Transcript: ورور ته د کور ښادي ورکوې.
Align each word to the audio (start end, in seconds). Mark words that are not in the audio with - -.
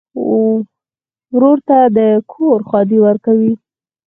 ورور 1.35 1.57
ته 1.67 1.77
د 1.97 1.99
کور 2.31 2.59
ښادي 2.69 2.97
ورکوې. 3.05 3.53